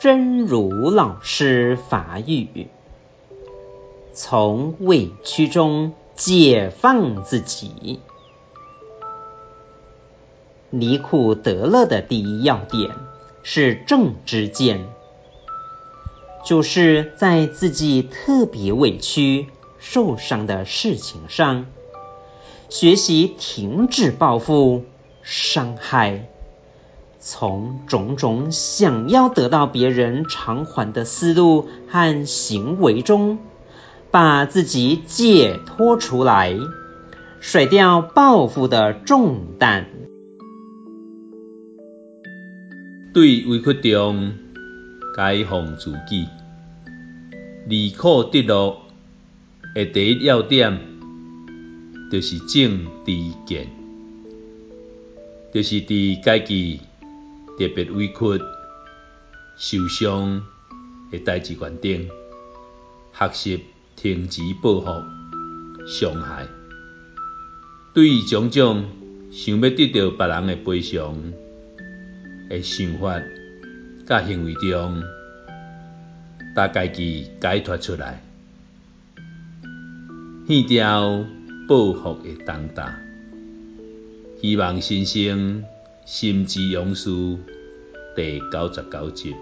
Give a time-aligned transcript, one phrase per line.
[0.00, 2.68] 真如老师法语，
[4.12, 7.98] 从委屈中解放自己。
[10.70, 12.94] 离苦得乐的第一要点
[13.42, 14.86] 是正知见，
[16.44, 19.48] 就是在自己特别委屈、
[19.80, 21.66] 受伤的事情上，
[22.68, 24.84] 学习停止报复、
[25.22, 26.28] 伤害。
[27.20, 33.38] 从种种想要得到别人偿还的思路和行为中，
[34.10, 36.56] 把自己解脱出来，
[37.40, 39.86] 甩掉报复的重担。
[43.12, 44.34] 对委屈中
[45.16, 46.28] 解放自己，
[47.66, 48.76] 离苦得乐
[49.74, 50.78] 的第一要点，
[52.12, 53.12] 就是正知
[53.44, 53.66] 见，
[55.52, 55.80] 就是
[56.22, 56.80] 在自己
[57.58, 58.14] 特别委屈、
[59.56, 60.40] 受伤
[61.10, 62.08] 的代志原顶，
[63.12, 63.64] 学习
[63.96, 64.86] 停止报复、
[65.84, 66.46] 伤害。
[67.92, 68.84] 对于种种
[69.32, 71.32] 想要得到别人的赔偿
[72.48, 73.20] 的想法、
[74.06, 75.02] 甲行为中，
[76.54, 78.22] 把家己解脱出来，
[80.46, 81.24] 弃掉
[81.68, 82.94] 报复的重担，
[84.40, 85.64] 希望新生
[86.10, 87.10] 心之勇士
[88.16, 89.36] 第九十九集。